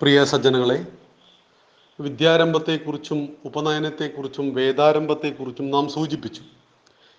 [0.00, 0.86] പ്രിയ സജ്ജനങ്ങളെ
[1.98, 6.42] വിദ്യാരംഭത്തെക്കുറിച്ചും ഉപനയനത്തെക്കുറിച്ചും വേദാരംഭത്തെക്കുറിച്ചും നാം സൂചിപ്പിച്ചു.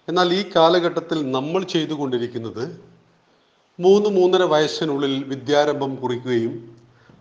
[0.10, 2.64] എന്നാൽ ഈ കാലഘട്ടത്തിൽ നമ്മൾ ചെയ്തുകൊണ്ടിരിക്കുന്നത്
[3.80, 6.76] മൂന്ന് മൂന്നര വയസ്സിനുള്ളിൽ വിദ്യാരംഭം കുറിക്കുകയും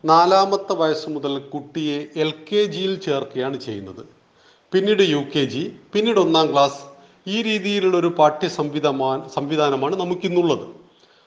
[0.04, 4.02] നാലാമത്തെ വയസ്സ് മുതൽ കുട്ടിയെ എൽ കെ ജിയിൽ ചേർക്കുകയാണ് ചെയ്യുന്നത്.
[4.72, 6.82] പിന്നീട് യു കെ ജി പിന്നീട് ഒന്നാം ക്ലാസ്
[7.28, 10.66] ഈ രീതിയിലുള്ള ഒരു പാഠ്യ സംവിധാന സംവിധാനമാണ് നമുക്കിന്നുള്ളത്.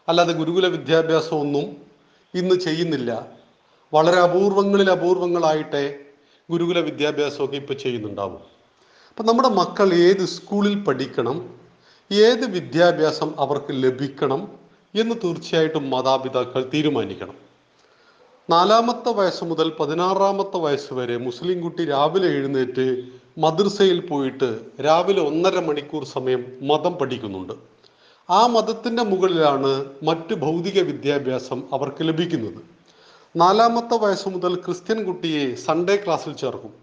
[0.07, 1.65] അല്ലാതെ ഗുരുകുല വിദ്യാഭ്യാസമൊന്നും
[2.33, 3.11] ഇന്ന് ചെയ്യുന്നില്ല.
[3.93, 5.95] വളരെ അപൂർവങ്ങളിൽ അപൂർവങ്ങളായിട്ടേ
[6.51, 8.41] ഗുരുകുല വിദ്യാഭ്യാസമൊക്കെ ഇപ്പോൾ ചെയ്യുന്നുണ്ടാവും.
[9.09, 11.55] അപ്പം നമ്മുടെ മക്കൾ ഏത് സ്കൂളിൽ പഠിക്കണം
[12.11, 14.47] ഏത് വിദ്യാഭ്യാസം അവർക്ക് ലഭിക്കണം
[14.95, 17.35] എന്ന് തീർച്ചയായിട്ടും മാതാപിതാക്കൾ തീരുമാനിക്കണം.
[18.49, 23.03] നാലാമത്തെ വയസ്സ് മുതൽ പതിനാറാമത്തെ വയസ്സ് വരെ മുസ്ലിം കുട്ടി രാവിലെ എഴുന്നേറ്റ്
[23.37, 27.53] മദ്രസയിൽ പോയിട്ട് രാവിലെ ഒന്നര മണിക്കൂർ സമയം മതം പഠിക്കുന്നുണ്ട്.
[28.29, 32.76] ആ മതത്തിന്റെ മുകളിലാണ് മറ്റ് ഭൗതിക വിദ്യാഭ്യാസം അവർക്ക് ലഭിക്കുന്നത്.
[33.37, 36.73] നാലാമത്തെ വയസ്സ് മുതൽ ക്രിസ്ത്യൻ കുട്ടിയെ സൺഡേ ക്ലാസ്സിൽ ചേർക്കും.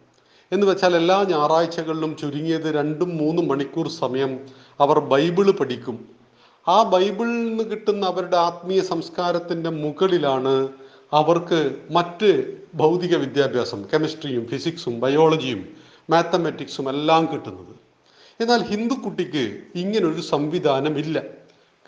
[0.52, 4.41] എന്ന് വെച്ചാൽ എല്ലാ ഞായറാഴ്ചകളിലും ചുരുങ്ങിയത് രണ്ടും മൂന്നും മണിക്കൂർ സമയം
[4.80, 6.05] അവർ ബൈബിൾ പഠിക്കും.
[6.69, 10.69] ആ ബൈബിളിൽ നിന്ന് കിട്ടുന്ന അവരുടെ ആത്മീയ സംസ്കാരത്തിന്റെ മുകളിലാണ്
[11.12, 15.69] അവർക്ക് മറ്റ് ഭൗതിക വിദ്യാഭ്യാസം കെമിസ്ട്രിയും ഫിസിക്സും ബയോളജിയും
[16.10, 17.75] മാത്തമാറ്റിക്സും എല്ലാം കിട്ടുന്നത്.
[18.42, 21.22] എന്നാൽ ഹിന്ദു കുട്ടിക്ക് ഇങ്ങനൊരു സംവിധാനമില്ല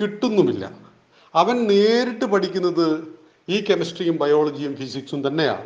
[0.00, 0.70] കിട്ടുന്നുമില്ല.
[1.34, 3.15] അവൻ നേരിട്ട് പഠിക്കുന്നത്
[3.48, 5.64] ഈ കെമിസ്ട്രിയും ബയോളജിയും ഫിസിക്സും തന്നെയാണ്.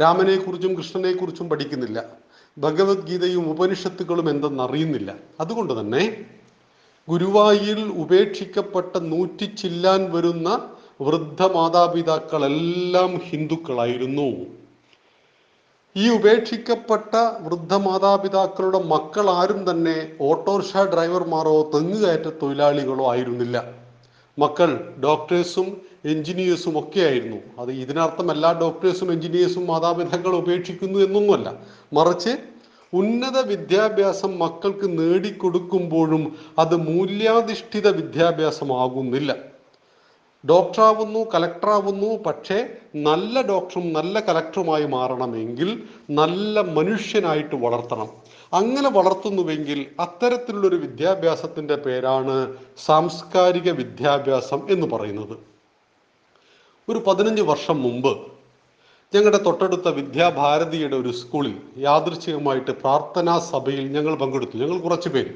[0.00, 2.04] രാമനെക്കുറിച്ചും കൃഷ്ണനെക്കുറിച്ചും പഠിക്കുന്നില്ല.
[2.58, 5.14] ഭഗവത്ഗീതയും ഉപനിഷത്തുക്കളും എന്തെന്നറിയുന്നില്ല.
[5.40, 6.24] അതുകൊണ്ട് തന്നെ
[7.08, 10.70] ഗുരുവായിൽ ഉപേക്ഷിക്കപ്പെട്ട നൂറ്റി ചില്ലാൻ വരുന്ന
[11.00, 14.46] വൃദ്ധ മാതാപിതാക്കളെല്ലാം ഹിന്ദുക്കളായിരുന്നു.
[15.96, 23.74] ഈ ഉപേക്ഷിക്കപ്പെട്ട വൃദ്ധ മാതാപിതാക്കളുടെ മക്കൾ ആരും തന്നെ ഓട്ടോറിക്ഷ ഡ്രൈവർമാരോ തെങ്ങുകയറ്റ തൊഴിലാളികളോ ആയിരുന്നില്ല.
[24.38, 31.54] മക്കൾ ഡോക്ടേഴ്സും എഞ്ചിനീയേഴ്സും ഒക്കെ ആയിരുന്നു അത് ഇതിനർത്ഥം എല്ലാ ഡോക്ടേഴ്സും എഞ്ചിനീയേഴ്സും മാതാപിതാക്കൾ ഉപേക്ഷിക്കുന്നു എന്നൊന്നുമല്ല.
[31.92, 32.36] മറിച്ച്
[32.94, 39.36] ഉന്നത വിദ്യാഭ്യാസം മക്കൾക്ക് നേടിക്കൊടുക്കുമ്പോഴും അത് മൂല്യാധിഷ്ഠിത വിദ്യാഭ്യാസമാകുന്നില്ല.
[40.46, 48.08] ഡോക്ടറാവുന്നു കലക്ടറാവുന്നു പക്ഷേ നല്ല ഡോക്ടറും നല്ല കലക്ടറുമായി മാറണമെങ്കിൽ നല്ല മനുഷ്യനായിട്ട് വളർത്തണം.
[48.52, 55.51] അങ്ങനെ വളർത്തുന്നുവെങ്കിൽ അത്തരത്തിലുള്ളൊരു വിദ്യാഭ്യാസത്തിന്റെ പേരാണ് സാംസ്കാരിക വിദ്യാഭ്യാസം എന്ന് പറയുന്നത്.
[56.88, 58.32] ഒരു പതിനഞ്ച് വർഷം മുമ്പ്
[59.14, 64.56] ഞങ്ങളുടെ തൊട്ടടുത്ത വിദ്യാഭാരതിയുടെ ഒരു സ്കൂളിൽ യാദൃച്ഛികമായിട്ട് പ്രാർത്ഥനാ സഭയിൽ ഞങ്ങൾ പങ്കെടുത്തു.
[64.56, 65.30] ഞങ്ങൾ കുറച്ച് പേര്.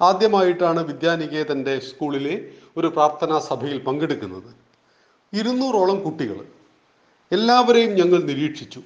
[0.00, 4.50] ആദ്യമായിട്ടാണ് വിദ്യാനികേതന്റെ സ്കൂളിലെ ഒരു പ്രാർത്ഥനാ സഭയിൽ പങ്കെടുക്കുന്നത്.
[5.32, 6.44] ഇരുന്നൂറോളം കുട്ടികൾ
[7.32, 8.80] എല്ലാവരെയും ഞങ്ങൾ നിരീക്ഷിച്ചു.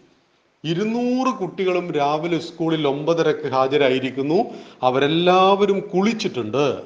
[0.65, 4.45] ഇരുന്നൂറ് കുട്ടികളും രാവിലെ സ്കൂളിൽ ഒമ്പതരക്ക് ഹാജരായിരിക്കുന്നു.
[4.83, 6.83] അവരെല്ലാവരും കുളിച്ചിട്ടുണ്ട്.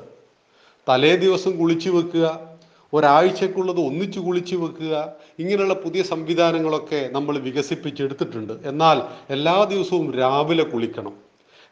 [0.89, 2.54] തലേ ദിവസം കുളിച്ചു വെക്കുക
[2.95, 8.53] ഒരാഴ്ചക്കുള്ളത് ഒന്നിച്ചു കുളിച്ചു വെക്കുക ഇങ്ങനെയുള്ള പുതിയ സംവിധാനങ്ങളൊക്കെ നമ്മൾ വികസിപ്പിച്ചെടുത്തിട്ടുണ്ട്.
[8.65, 11.13] എന്നാൽ എല്ലാ ദിവസവും രാവിലെ കുളിക്കണം.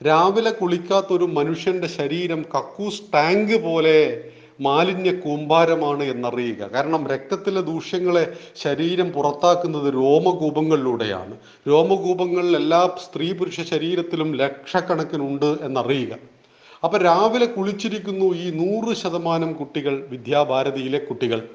[0.06, 4.24] രാവിലെ കുളിക്കാത്ത ഒരു മനുഷ്യന്റെ ശരീരം കക്കൂസ് ടാങ്ക് പോലെ
[4.60, 6.56] മാലിന്യ കൂമ്പാരമാണ് എന്നറിയുക.
[6.56, 11.36] കാരണം രക്തത്തിലെ ദൂഷ്യങ്ങളെ ശരീരം പുറത്താക്കുന്നത് രോമകൂപങ്ങളിലൂടെയാണ്.
[11.68, 16.41] രോമകൂപങ്ങളിൽ എല്ലാ സ്ത്രീ പുരുഷ ശരീരത്തിലും ലക്ഷക്കണക്കിനുണ്ട് എന്നറിയുക.
[16.84, 21.48] അപ്പൊ രാവിലെ കുളിച്ചിരിക്കുന്നു ഈ നൂറ് ശതമാനം കുട്ടികൾ വിദ്യാഭാരതിയിലെ കുട്ടികൾ.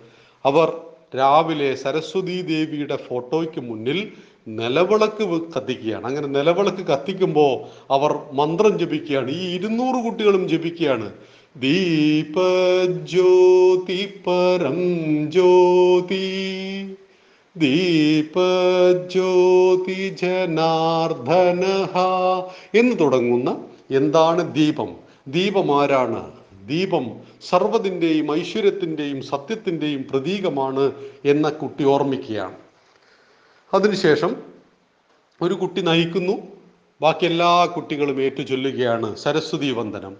[0.45, 0.71] അവർ
[1.17, 4.11] രാവിലെ സരസ്വതി ദേവിയുടെ ഫോട്ടോയ്ക്ക് മുന്നിൽ
[4.47, 5.23] നിലവിളക്ക്
[5.55, 6.05] കത്തിക്കുകയാണ്.
[6.05, 7.53] അങ്ങനെ നിലവിളക്ക് കത്തിക്കുമ്പോൾ
[7.93, 9.31] അവർ മന്ത്രം ജപിക്കുകയാണ്.
[9.31, 11.11] ഈ ഇരുന്നൂറ് കുട്ടികളും ജപിക്കുകയാണ്.
[11.57, 12.35] ദീപ
[13.05, 14.77] ജ്യോതി പരം
[15.31, 16.27] ജ്യോതി
[17.57, 18.35] ദീപ
[19.11, 21.63] ജ്യോതി ജനാർദ്ദന
[22.79, 23.57] എന്ന് തുടങ്ങുന്ന
[23.91, 25.06] എന്താണ് ദീപം?
[25.27, 26.31] ദീപം ആരാണ്
[26.67, 27.11] ദീപം
[27.49, 30.91] സർവതിന്റെയും ഐശ്വര്യത്തിന്റെയും സത്യത്തിന്റെയും പ്രതീകമാണ്
[31.25, 32.55] എന്ന കുട്ടി ഓർമ്മിക്കുകയാണ്.
[33.73, 34.35] അതിനുശേഷം
[35.41, 36.33] ഒരു കുട്ടി നയിക്കുന്നു.
[37.01, 40.17] ബാക്കി എല്ലാ കുട്ടികളും ഏറ്റു ചൊല്ലുകയാണ് സരസ്വതി വന്ദനം.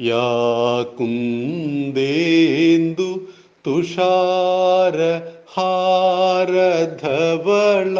[0.00, 3.20] യാ കുന്ദേന്ദു
[3.66, 7.98] തുഷാര ഹാരധവള.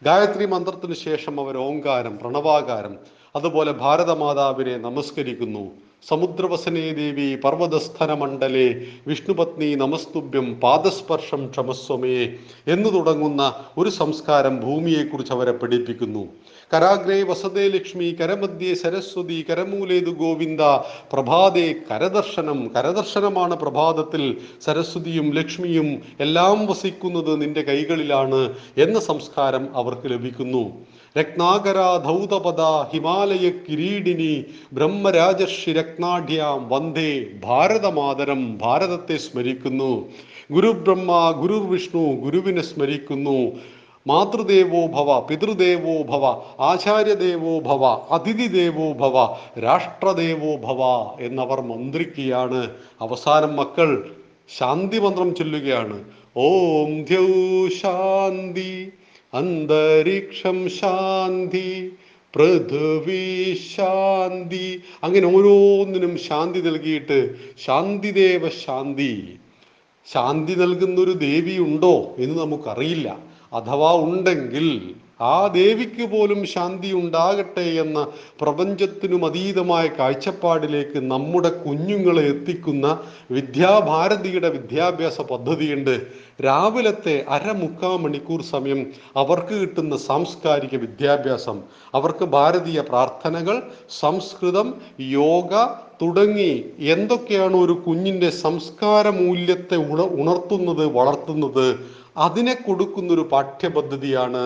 [0.04, 2.94] ഗായത്രി മന്ത്രത്തിന് ശേഷം അവർ ഓങ്കാരം പ്രണവാകാരം
[3.36, 5.64] അതുപോലെ ഭാരതമാതാവിനെ നമസ്കരിക്കുന്നു.
[6.10, 8.68] സമുദ്രവസനേ ദേവി പർവതസ്ഥന മണ്ഡലേ
[9.08, 12.20] വിഷ്ണുപത്നി നമസ്തുഭ്യം പാദസ്പർശം ക്ഷമസ്വമേ
[12.68, 16.24] എന്ന് തുടങ്ങുന്ന ഒരു സംസ്കാരം ഭൂമിയെക്കുറിച്ച് അവരെ പഠിപ്പിക്കുന്നു.
[16.74, 20.62] കരാഗ്രേ വസതേ ലക്ഷ്മി കരമധ്യേ സരസ്വതി കരമൂലേതു ഗോവിന്ദ
[21.14, 22.72] പ്രഭാതേ കരദർശനം.
[22.76, 30.64] കരദർശനമാണ് പ്രഭാതത്തിൽ സരസ്വതിയും ലക്ഷ്മിയും എല്ലാം വസിക്കുന്നത് നിന്റെ കൈകളിലാണ് എന്ന സംസ്കാരം അവർക്ക് ലഭിക്കുന്നു.
[31.20, 32.62] രത്നാകര ധൗതപദ
[32.94, 40.06] ഹിമാലയ കിരീടിനി ബ്രഹ്മരാജർഷി രത്നാഢ്യാം വന്ദേ ഭാരതമാതരം ഭാരതത്തെ സ്മരിക്കുന്നു.
[40.52, 43.40] ഗുരുബ്രഹ്മ ഗുരുർ വിഷ്ണു ഗുരുവിനെ സ്മരിക്കുന്നു.
[44.10, 46.26] മാതൃദേവോ ഭവ പിതൃദേവോ ഭവ
[46.70, 47.84] ആചാര്യദേവോ ഭവ
[48.16, 49.16] അതിഥിദേവോ ഭവ
[49.66, 50.82] രാഷ്ട്രദേവോ ഭവ
[51.28, 52.62] എന്നവർ മന്ത്രിക്കുകയാണ്.
[53.02, 53.90] അവസാനം മക്കൾ
[54.58, 55.98] ശാന്തി മന്ത്രം ചൊല്ലുകയാണ്.
[56.48, 57.28] ഓം ദ്യൗ
[57.82, 58.74] ശാന്തി
[59.34, 61.70] അന്തരീക്ഷം ശാന്തി
[62.34, 63.26] പൃഥ്വി
[63.74, 64.68] ശാന്തി.
[65.04, 67.20] അങ്ങനെ ഓരോന്നിനും ശാന്തി നൽകിയിട്ട്
[67.66, 69.14] ശാന്തിദേവ ശാന്തി.
[70.08, 73.08] ശാന്തി നൽകുന്നൊരു ദേവി ഉണ്ടോ എന്ന് നമുക്കറിയില്ല.
[73.54, 78.08] അഥവാ ഉണ്ടെങ്കിൽ ആ ദേവിക്ക് പോലും ശാന്തി ഉണ്ടാകട്ടെ എന്ന
[78.42, 83.00] പ്രപഞ്ചത്തിനും അതീതമായ കാഴ്ചപ്പാടിലേക്ക് നമ്മുടെ കുഞ്ഞുങ്ങളെ എത്തിക്കുന്ന
[83.32, 86.08] വിദ്യാഭാരതിയുടെ വിദ്യാഭ്യാസ പദ്ധതിയുണ്ട്.
[86.46, 88.86] രാവിലത്തെ അരമുക്കാ മണിക്കൂർ സമയം
[89.16, 91.62] അവർക്ക് കിട്ടുന്ന സാംസ്കാരിക വിദ്യാഭ്യാസം.
[91.94, 93.62] അവർക്ക് ഭാരതീയ പ്രാർത്ഥനകൾ
[94.00, 95.54] സംസ്കൃതം യോഗ
[96.02, 104.42] തുടങ്ങി എന്തൊക്കെയാണ് ഒരു കുഞ്ഞിന്റെ സംസ്കാര മൂല്യത്തെ ഉണ ഉണർത്തുന്നത് വളർത്തുന്നത് അതിനെ കൊടുക്കുന്ന ഒരു പാഠ്യപദ്ധതിയാണ്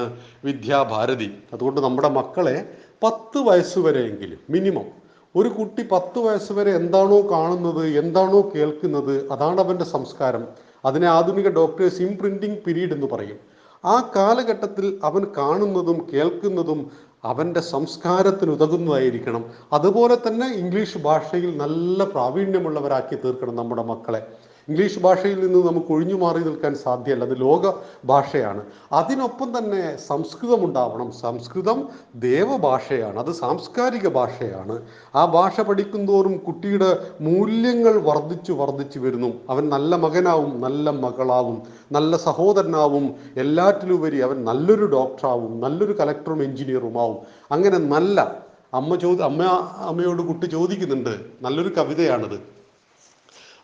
[0.45, 1.29] വിദ്യാഭാരതി.
[1.53, 2.56] അതുകൊണ്ട് നമ്മുടെ മക്കളെ
[3.03, 4.88] പത്ത് വയസ്സുവരെയെങ്കിലും മിനിമം
[5.35, 10.44] ഒരു കുട്ടി പത്ത് വയസ്സ് വരെ എന്താണോ കാണുന്നത് എന്താണോ കേൾക്കുന്നത് അതാണ് അവന്റെ സംസ്കാരം.
[10.85, 13.39] അതിനെ ആധുനിക ഡോക്ടേഴ്സ് ഇംപ്രിന്റിംഗ് പീരീഡ് എന്ന് പറയും.
[13.85, 16.91] ആ കാലഘട്ടത്തിൽ അവൻ കാണുന്നതും കേൾക്കുന്നതും
[17.23, 19.44] അവന്റെ സംസ്കാരത്തിന് ഉതകുന്നതായിരിക്കണം.
[19.73, 24.21] അതുപോലെ തന്നെ ഇംഗ്ലീഷ് ഭാഷയിൽ നല്ല പ്രാവീണ്യമുള്ളവരാക്കി തീർക്കണം നമ്മുടെ മക്കളെ.
[24.69, 27.74] ഇംഗ്ലീഷ് ഭാഷയിൽ നിന്ന് നമുക്ക് ഒഴിഞ്ഞു മാറി നിൽക്കാൻ സാധ്യമല്ല അത് ലോക
[28.06, 28.66] ഭാഷയാണ്.
[28.92, 31.12] അതിനൊപ്പം തന്നെ സംസ്കൃതം ഉണ്ടാവണം.
[31.12, 33.19] സംസ്കൃതം ദേവഭാഷയാണ്.
[33.19, 34.81] അത് സാംസ്കാരിക ഭാഷയാണ്.
[35.16, 39.34] ആ ഭാഷ പഠിക്കുന്തോറും കുട്ടിയുടെ മൂല്യങ്ങൾ വർദ്ധിച്ചു വർദ്ധിച്ചു വരുന്നു.
[39.50, 41.62] അവൻ നല്ല മകനാവും നല്ല മകളാവും
[41.92, 43.16] നല്ല സഹോദരനാവും.
[43.38, 47.18] എല്ലാറ്റിലുപരി അവൻ നല്ലൊരു ഡോക്ടറാവും നല്ലൊരു കലക്ടറും എഞ്ചിനീയറും ആവും
[47.52, 48.36] അങ്ങനെ നല്ല
[48.74, 49.44] അമ്മ ചോദി അമ്മ
[49.78, 51.16] അമ്മയോട് കുട്ടി ചോദിക്കുന്നുണ്ട്.
[51.42, 52.61] നല്ലൊരു കവിതയാണിത്.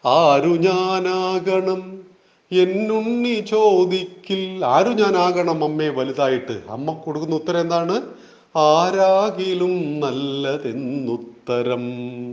[0.05, 1.97] ആരു ഞാനാകണം?
[2.51, 8.01] എന്നുണ്ണി ചോദിക്കിൽ ആരു ഞാനാകണം അമ്മയെ വലുതായിട്ട് അമ്മ കൊടുക്കുന്ന ഉത്തരം എന്താണ്?
[8.55, 11.83] ആരാകിലും നല്ലതെന്നുത്തരം.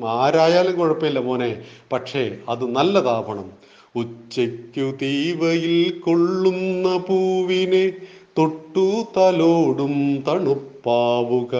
[0.08, 1.62] ആരായാലും കുഴപ്പമില്ല മോനെ
[1.93, 3.52] പക്ഷേ അത് നല്ലതാവണം.
[3.96, 7.93] ഉച്ചയ്ക്കു തീവയിൽ കൊള്ളുന്ന പൂവിനെ
[8.38, 11.55] തൊട്ടു തലോടും തണുപ്പാവുക.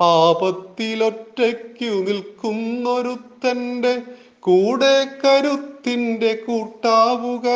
[0.00, 4.02] ആപത്തിലൊറ്റയ്ക്കു നിൽക്കുന്നൊരുത്തന്റെ
[4.40, 7.48] കൂടെ കരുത്തിന്റെ കൂട്ടാവുക.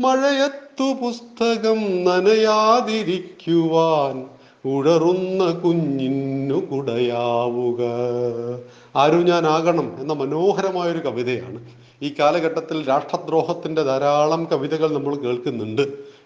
[0.00, 4.26] മഴയത്തു പുസ്തകം നനയാതിരിക്കുവാൻ
[4.64, 7.82] ഉഴറുന്ന കുഞ്ഞിന്നു കുടയാവുക.
[8.96, 11.60] ആരും ഞാനാകണം എന്ന മനോഹരമായൊരു കവിതയാണ്.
[12.02, 15.82] ഈ കാലഘട്ടത്തിൽ രാഷ്ട്രദ്രോഹത്തിന്റെ ധാരാളം കവിതകൾ നമ്മൾ കേൾക്കുന്നുണ്ട്.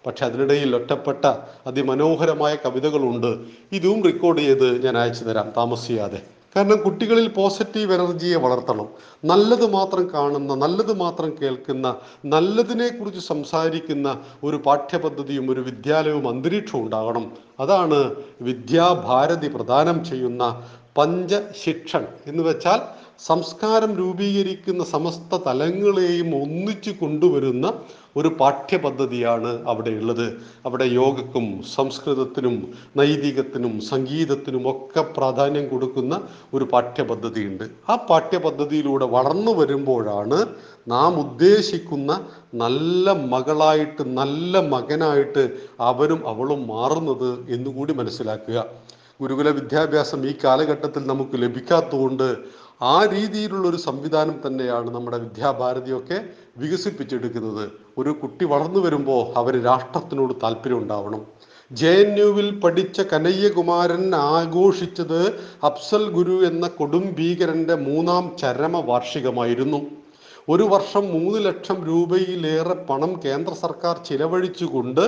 [0.07, 1.35] പക്ഷെ അതിനിടയിൽ ഒറ്റപ്പെട്ട
[1.67, 3.39] അതിമനോഹരമായ കവിതകളുണ്ട്.
[3.73, 5.53] ഇതും റെക്കോർഡ് ചെയ്ത് ഞാൻ അയച്ചു തരാം.
[5.57, 6.23] താമസിയാതെ.
[6.57, 8.89] കാരണം കുട്ടികളിൽ പോസിറ്റീവ് എനർജിയെ വളർത്തണം.
[9.25, 11.87] നല്ലത് മാത്രം കാണുന്ന നല്ലത് മാത്രം കേൾക്കുന്ന
[12.27, 14.09] നല്ലതിനെക്കുറിച്ച് സംസാരിക്കുന്ന
[14.45, 17.25] ഒരു പാഠ്യപദ്ധതിയും ഒരു വിദ്യാലയവും അന്തരീക്ഷവും ഉണ്ടാകണം.
[17.61, 17.99] അതാണ്
[18.43, 20.63] വിദ്യാഭാരതി പ്രദാനം ചെയ്യുന്ന
[20.97, 22.81] പഞ്ചശിക്ഷൺ എന്ന് വെച്ചാൽ
[23.21, 27.67] സംസ്കാരം രൂപീകരിക്കുന്ന സമസ്ത തലങ്ങളെയും ഒന്നിച്ചു കൊണ്ടുവരുന്ന
[28.17, 30.27] ഒരു പാഠ്യപദ്ധതിയാണ് അവിടെ ഉള്ളത്
[30.67, 32.57] അവിടെ യോഗക്കും സംസ്കൃതത്തിനും
[32.97, 36.21] നൈതികത്തിനും സംഗീതത്തിനും ഒക്കെ പ്രാധാന്യം കൊടുക്കുന്ന
[36.55, 37.65] ഒരു പാഠ്യപദ്ധതിയുണ്ട്.
[37.89, 40.41] ആ പാഠ്യപദ്ധതിയിലൂടെ വളർന്നു വരുമ്പോഴാണ്
[40.89, 42.21] നാം ഉദ്ദേശിക്കുന്ന
[42.55, 45.45] നല്ല മകളായിട്ട് നല്ല മകനായിട്ട്
[45.91, 48.67] അവരും അവളും മാറുന്നത് എന്നുകൂടി മനസ്സിലാക്കുക.
[49.23, 52.29] ഗുരുകുല വിദ്യാഭ്യാസം ഈ കാലഘട്ടത്തിൽ നമുക്ക് ലഭിക്കാത്തതുകൊണ്ട്
[52.93, 56.19] ആ രീതിയിലുള്ള ഒരു സംവിധാനം തന്നെയാണ് നമ്മുടെ വിദ്യാഭാരതിയൊക്കെ
[56.59, 57.65] വികസിപ്പിച്ചെടുക്കുന്നത്.
[57.99, 61.23] ഒരു കുട്ടി വളർന്നു വരുമ്പോൾ അവർ രാഷ്ട്രത്തിനോട് താല്പര്യം ഉണ്ടാവണം.
[61.71, 65.21] ജെ എൻ യുവിൽ പഠിച്ച കനയ്യകുമാരൻ ആഘോഷിച്ചത്
[65.69, 69.81] അഫ്സൽ ഗുരു എന്ന കൊടും ഭീകരന്റെ മൂന്നാം ചരമ വാർഷികമായിരുന്നു
[70.49, 75.01] ഒരു വർഷം മൂന്ന് ലക്ഷം രൂപയിലേറെ പണം കേന്ദ്ര സർക്കാർ ചിലവഴിച്ചുകൊണ്ട്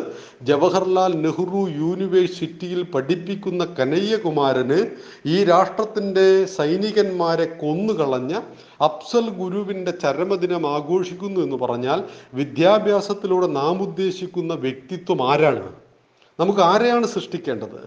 [0.43, 4.79] ജവഹർലാൽ നെഹ്റു യൂണിവേഴ്സിറ്റിയിൽ പഠിപ്പിക്കുന്ന കനയ്യകുമാരന്
[5.27, 8.33] ഈ രാഷ്ട്രത്തിന്റെ സൈനികന്മാരെ കൊന്നുകളഞ്ഞ
[8.81, 12.01] അഫ്സൽ ഗുരുവിന്റെ ചരമദിനം ആഘോഷിക്കുന്നു എന്ന് പറഞ്ഞാൽ
[12.35, 15.67] വിദ്യാഭ്യാസത്തിലൂടെ നാം ഉദ്ദേശിക്കുന്ന വ്യക്തിത്വം ആരാണ്?
[16.39, 17.81] നമുക്ക് ആരെയാണ് സൃഷ്ടിക്കേണ്ടത്?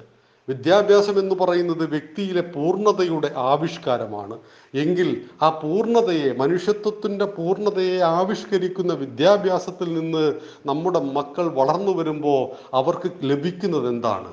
[0.50, 4.36] വിദ്യാഭ്യാസം എന്ന് പറയുന്നത് വ്യക്തിയിലെ പൂർണതയുടെ ആവിഷ്കാരമാണ്.
[4.74, 5.10] എങ്കിൽ
[5.42, 10.26] ആ പൂർണതയെ മനുഷ്യത്വത്തിന്റെ പൂർണതയെ ആവിഷ്കരിക്കുന്ന വിദ്യാഭ്യാസത്തിൽ നിന്ന്
[10.66, 14.32] നമ്മുടെ മക്കൾ വളർന്നു വരുമ്പോൾ അവർക്ക് ലഭിക്കുന്നത് എന്താണ്?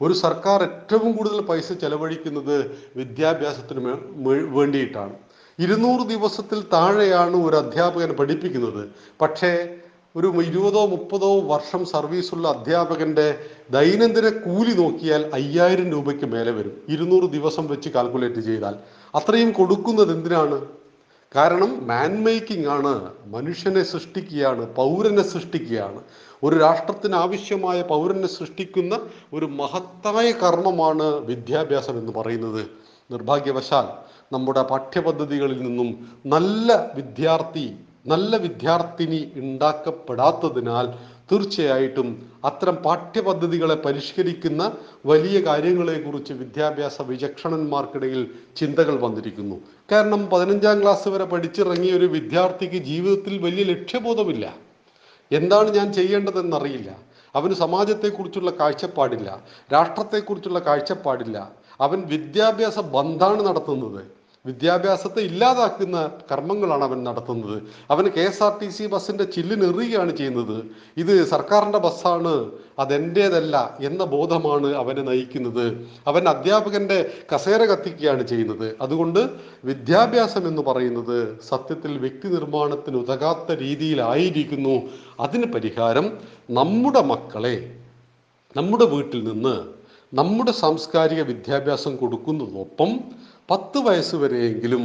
[0.00, 2.56] ഒരു സർക്കാർ ഏറ്റവും കൂടുതൽ പൈസ ചെലവഴിക്കുന്നത്
[2.96, 3.96] വിദ്യാഭ്യാസത്തിന്
[4.58, 5.14] വേണ്ടിയിട്ടാണ്.
[5.58, 8.82] ഇരുന്നൂറ് ദിവസത്തിൽ താഴെയാണ് ഒരു അധ്യാപകൻ പഠിപ്പിക്കുന്നത്.
[9.20, 9.52] പക്ഷേ
[10.18, 13.38] ഒരു ഇരുപതോ മുപ്പതോ വർഷം സർവീസുള്ള അധ്യാപകന്റെ
[13.70, 16.82] ദൈനംദിന കൂലി നോക്കിയാൽ അയ്യായിരം രൂപയ്ക്ക് മേലെ വരും.
[16.88, 18.74] ഇരുന്നൂറ് ദിവസം വെച്ച് കാൽക്കുലേറ്റ് ചെയ്താൽ.
[19.14, 20.66] അത്രയും കൊടുക്കുന്നത് എന്തിനാണ്?
[21.36, 26.00] കാരണം മാൻ മേക്കിംഗ് ആണ് മനുഷ്യനെ സൃഷ്ടിക്കുകയാണ് പൗരനെ സൃഷ്ടിക്കുകയാണ്.
[26.42, 29.00] ഒരു രാഷ്ട്രത്തിന് ആവശ്യമായ പൗരനെ സൃഷ്ടിക്കുന്ന
[29.32, 32.66] ഒരു മഹത്തായ കർമ്മമാണ് വിദ്യാഭ്യാസം എന്ന് പറയുന്നത്.
[33.10, 33.86] നിർഭാഗ്യവശാൽ
[34.34, 37.76] നമ്മുടെ പാഠ്യപദ്ധതികളിൽ നിന്നും നല്ല വിദ്യാർത്ഥി
[38.08, 40.86] നല്ല വിദ്യാർത്ഥിനി ഉണ്ടാക്കപ്പെടാത്തതിനാൽ
[41.32, 42.08] തീർച്ചയായിട്ടും
[42.44, 44.62] അത്തരം പാഠ്യപദ്ധതികളെ പരിഷ്കരിക്കുന്ന
[45.06, 49.56] വലിയ കാര്യങ്ങളെക്കുറിച്ച് വിദ്യാഭ്യാസ വിചക്ഷണന്മാർക്കിടയിൽ ചിന്തകൾ വന്നിരിക്കുന്നു.
[49.92, 54.56] കാരണം പതിനഞ്ചാം ക്ലാസ് വരെ പഠിച്ചിറങ്ങിയ ഒരു വിദ്യാർത്ഥിക്ക് ജീവിതത്തിൽ വലിയ ലക്ഷ്യബോധമില്ല.
[55.32, 56.90] എന്താണ് ഞാൻ ചെയ്യേണ്ടതെന്നറിയില്ല.
[57.34, 59.28] അവന് സമാജത്തെക്കുറിച്ചുള്ള കാഴ്ചപ്പാടില്ല.
[59.72, 61.52] രാഷ്ട്രത്തെക്കുറിച്ചുള്ള കാഴ്ചപ്പാടില്ല.
[61.80, 64.17] അവൻ വിദ്യാഭ്യാസ ബന്ധാണ് നടത്തുന്നത്.
[64.48, 65.96] വിദ്യാഭ്യാസത്തെ ഇല്ലാതാക്കുന്ന
[66.30, 67.56] കർമ്മങ്ങളാണ് അവൻ നടത്തുന്നത്.
[67.90, 70.56] അവന് K S R T C ബസ്സിന്റെ ചില്ലിനെറിയുകയാണ് ചെയ്യുന്നത്.
[70.96, 72.34] ഇത് സർക്കാരിന്റെ ബസ്സാണ്
[72.78, 75.66] അതെന്റേതല്ല എന്ന ബോധമാണ് അവനെ നയിക്കുന്നത്.
[76.06, 76.98] അവൻ അധ്യാപകന്റെ
[77.34, 78.76] കസേര കത്തിക്കുകയാണ് ചെയ്യുന്നത്.
[78.80, 79.20] അതുകൊണ്ട്
[79.64, 84.76] വിദ്യാഭ്യാസം എന്ന് പറയുന്നത് സത്യത്തിൽ വ്യക്തി നിർമ്മാണത്തിന് ഉതകാത്ത രീതിയിലായിരിക്കുന്നു.
[85.20, 86.06] അതിന് പരിഹാരം
[86.50, 87.56] നമ്മുടെ മക്കളെ
[88.56, 89.56] നമ്മുടെ വീട്ടിൽ നിന്ന്
[90.14, 92.90] നമ്മുടെ സാംസ്കാരിക വിദ്യാഭ്യാസം കൊടുക്കുന്നതോടൊപ്പം
[93.48, 94.82] പത്ത് വയസ്സ് വരെയെങ്കിലും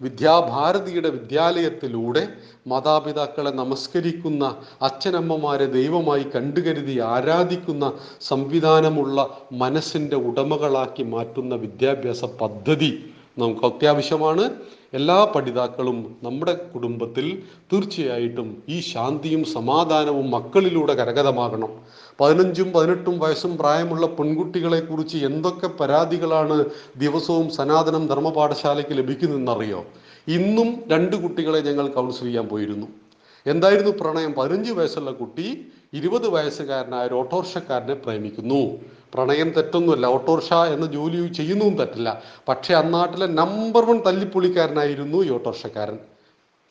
[0.00, 2.22] വിദ്യാഭാരതിയുടെ വിദ്യാലയത്തിലൂടെ
[2.66, 4.44] മാതാപിതാക്കളെ നമസ്കരിക്കുന്ന
[4.82, 7.84] അച്ഛനമ്മമാരെ ദൈവമായി കണ്ടുകരുതി ആരാധിക്കുന്ന
[8.20, 9.18] സംവിധാനമുള്ള
[9.52, 12.90] മനസ്സിന്റെ ഉടമകളാക്കി മാറ്റുന്ന വിദ്യാഭ്യാസ പദ്ധതി
[13.38, 14.44] നമുക്ക് അത്യാവശ്യമാണ്.
[14.94, 17.42] എല്ലാ പഠിതാക്കളും നമ്മുടെ കുടുംബത്തിൽ
[17.72, 21.72] തീർച്ചയായിട്ടും ഈ ശാന്തിയും സമാധാനവും മക്കളിലൂടെ കരകതമാകണം
[22.20, 26.64] പതിനഞ്ചും പതിനെട്ടും വയസ്സും പ്രായമുള്ള പെൺകുട്ടികളെ കുറിച്ച് എന്തൊക്കെ പരാതികളാണ്
[26.96, 29.84] ദിവസവും സനാതനം ധർമ്മപാഠശാലയ്ക്ക് ലഭിക്കുന്നതെന്നറിയോ?
[30.28, 32.86] ഇന്നും രണ്ട് കുട്ടികളെ ഞങ്ങൾ കൗൺസിൽ ചെയ്യാൻ പോയിരുന്നു.
[33.46, 34.32] എന്തായിരുന്നു പ്രണയം?
[34.32, 38.78] പതിനഞ്ച് വയസ്സുള്ള കുട്ടി ഇരുപത് വയസ്സുകാരനായ ഒരു ഓട്ടോറിക്ഷക്കാരനെ പ്രേമിക്കുന്നു.
[39.14, 40.06] പ്രണയം തെറ്റൊന്നുമല്ല.
[40.06, 42.22] ഓട്ടോറിക്ഷ എന്ന ജോലി ചെയ്യുന്നതും തെറ്റില്ല.
[42.48, 45.98] പക്ഷേ അന്നാട്ടിലെ നമ്പർ വൺ തല്ലിപ്പൊളിക്കാരനായിരുന്നു ഈ ഓട്ടോറിക്ഷക്കാരൻ.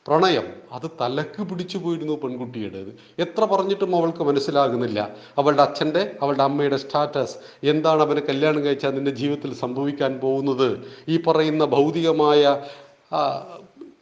[0.07, 0.43] പ്രണയം.
[0.71, 2.97] അത് തലക്ക് പിടിച്ചു പോയിരുന്നു പെൺകുട്ടിയുടേത്.
[3.19, 5.15] എത്ര പറഞ്ഞിട്ടും അവൾക്ക് മനസ്സിലാകുന്നില്ല.
[5.37, 7.35] അവളുടെ അച്ഛന്റെ അവളുടെ അമ്മയുടെ സ്റ്റാറ്റസ്.
[7.63, 10.79] എന്താണ് അവനെ കല്യാണം കഴിച്ചാൽ നിന്റെ ജീവിതത്തിൽ സംഭവിക്കാൻ പോകുന്നത്?
[11.09, 12.61] ഈ പറയുന്ന ഭൗതികമായ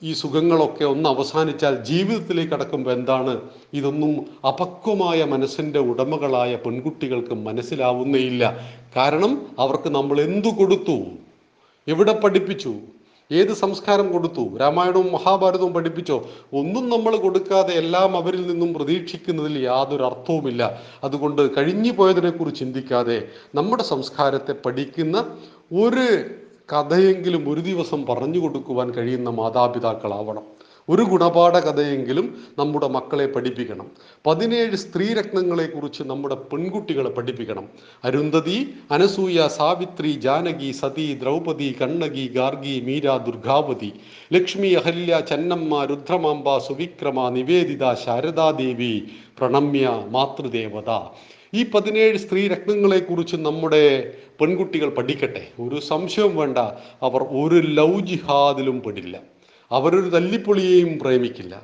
[0.04, 3.42] ഈ സുഖങ്ങളൊക്കെ ഒന്ന് അവസാനിച്ചാൽ ജീവിതത്തിലേക്ക് കടക്കുമ്പോൾ എന്താണ്?
[3.74, 8.44] ഇതൊന്നും അപക്വമായ മനസ്സിന്റെ ഉടമകളായ പെൺകുട്ടികൾക്ക് മനസ്സിലാവുന്നേയില്ല.
[8.96, 10.98] കാരണം അവർക്ക് നമ്മൾ എന്തു കൊടുത്തു?
[11.88, 12.76] എവിടെ പഠിപ്പിച്ചു?
[13.32, 14.58] ഏത് സംസ്കാരം കൊടുത്തു?
[14.58, 16.30] രാമായണവും മഹാഭാരതവും പഠിപ്പിച്ചോ?
[16.54, 20.82] ഒന്നും നമ്മൾ കൊടുക്കാതെ എല്ലാം അവരിൽ നിന്നും പ്രതീക്ഷിക്കുന്നതിൽ യാതൊരു അർത്ഥവുമില്ല.
[21.04, 25.38] അതുകൊണ്ട് കഴിഞ്ഞു പോയതിനെക്കുറിച്ച് ചിന്തിക്കാതെ നമ്മുടെ സംസ്കാരത്തെ പഠിക്കുന്ന
[25.74, 26.24] ഒരു
[26.74, 30.46] കഥയെങ്കിലും ഒരു ദിവസം പറഞ്ഞു കൊടുക്കുവാൻ കഴിയുന്ന മാതാപിതാക്കളാവണം.
[30.90, 32.26] ഒരു ഗുണപാഠ കഥയെങ്കിലും
[32.60, 33.92] നമ്മുടെ മക്കളെ പഠിപ്പിക്കണം.
[34.26, 37.70] പതിനേഴ് സ്ത്രീരത്നങ്ങളെക്കുറിച്ച് നമ്മുടെ പെൺകുട്ടികളെ പഠിപ്പിക്കണം.
[38.04, 43.94] അരുന്ധതി അനസൂയ സാവിത്രി ജാനകി സതി ദ്രൗപദി കണ്ണകി ഗാർഗി മീര ദുർഗാവതി
[44.34, 48.94] ലക്ഷ്മി അഹല്യ ചന്നമ്മ രുദ്രമാംബ സുവിക്രമ നിവേദിത ശാരദാദേവി
[49.38, 50.92] പ്രണമ്യ മാതൃദേവത.
[51.56, 53.82] ഈ പതിനേഴ് സ്ത്രീ രത്നങ്ങളെക്കുറിച്ച് നമ്മുടെ
[54.40, 55.44] പെൺകുട്ടികൾ പഠിക്കട്ടെ.
[55.60, 56.58] ഒരു സംശയവും വേണ്ട.
[57.08, 59.16] അവർ ഒരു ലവ് ജിഹാദിലും പെടില്ല.
[59.72, 61.56] അവരൊരു തല്ലിപ്പൊളിയെയും പ്രേമിക്കില്ല.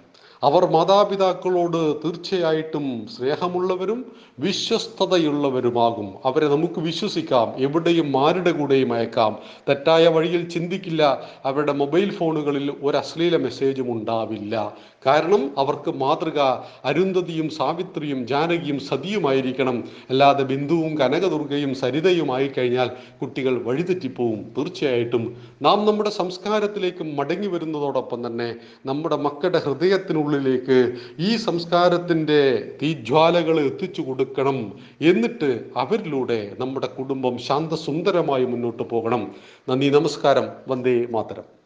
[0.44, 6.14] അവർ മാതാപിതാക്കളോട് തീർച്ചയായിട്ടും സ്നേഹമുള്ളവരും വിശ്വസ്തതയുള്ളവരുമാകും.
[6.26, 7.54] അവരെ നമുക്ക് വിശ്വസിക്കാം.
[7.58, 9.38] എവിടെയും ആരുടെ കൂടെയും അയക്കാം.
[9.70, 11.22] തെറ്റായ വഴിയിൽ ചിന്തിക്കില്ല.
[11.46, 14.74] അവരുടെ മൊബൈൽ ഫോണുകളിൽ ഒരു അശ്ലീല മെസ്സേജും ഉണ്ടാവില്ല.
[15.06, 16.40] കാരണം അവർക്ക് മാതൃക
[16.86, 19.84] അരുന്ധതിയും സാവിത്രിയും ജാനകിയും സതിയുമായിരിക്കണം.
[20.10, 22.90] അല്ലാതെ ബിന്ദുവും കനകദുർഗയും സരിതയുമായി കഴിഞ്ഞാൽ
[23.22, 24.52] കുട്ടികൾ വഴിതെറ്റിപ്പോവും.
[24.58, 25.38] തീർച്ചയായിട്ടും.
[25.62, 28.56] നാം നമ്മുടെ സംസ്കാരത്തിലേക്ക് മടങ്ങി വരുന്നതോടൊപ്പം തന്നെ
[28.86, 34.80] നമ്മുടെ മക്കളുടെ ഹൃദയത്തിനുള്ളിൽ ഉള്ളിലേക്ക് ഈ സംസ്കാരത്തിന്റെ തീജ്വാലകൾ എത്തിച്ചു കൊടുക്കണം.
[35.02, 39.36] എന്നിട്ട് അവരിലൂടെ നമ്മുടെ കുടുംബം ശാന്തസുന്ദരമായി മുന്നോട്ട് പോകണം.
[39.70, 40.48] നന്ദി നമസ്കാരം.
[40.68, 41.61] വന്ദേ മാതരം.